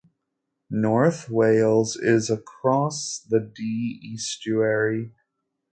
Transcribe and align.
North 0.71 1.29
Wales 1.29 1.95
is 1.95 2.31
across 2.31 3.19
the 3.19 3.39
Dee 3.39 4.15
Estuary. 4.15 5.11